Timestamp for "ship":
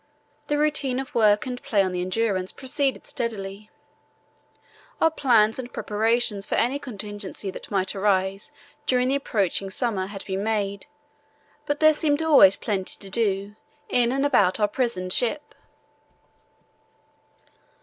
15.13-15.53